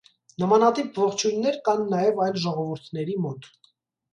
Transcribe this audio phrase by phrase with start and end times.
[0.43, 3.49] Նմանատիպ ողջույներ կան նաև այլ ժողովուրդների մոտ։